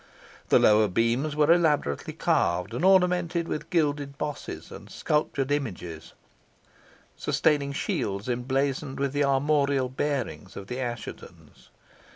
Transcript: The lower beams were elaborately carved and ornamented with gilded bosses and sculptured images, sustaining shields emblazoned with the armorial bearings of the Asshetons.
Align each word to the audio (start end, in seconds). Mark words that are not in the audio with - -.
The 0.49 0.57
lower 0.57 0.87
beams 0.87 1.35
were 1.35 1.51
elaborately 1.53 2.13
carved 2.13 2.73
and 2.73 2.83
ornamented 2.83 3.47
with 3.47 3.69
gilded 3.69 4.17
bosses 4.17 4.71
and 4.71 4.89
sculptured 4.89 5.51
images, 5.51 6.13
sustaining 7.15 7.71
shields 7.71 8.27
emblazoned 8.27 8.99
with 8.99 9.13
the 9.13 9.23
armorial 9.23 9.89
bearings 9.89 10.55
of 10.57 10.65
the 10.65 10.79
Asshetons. 10.79 11.69